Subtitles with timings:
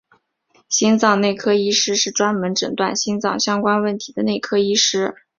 [0.67, 5.13] 心脏内科医师是专门诊断心脏相关问题的内科医师。